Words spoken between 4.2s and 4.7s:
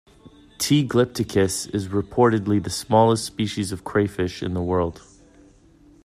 in the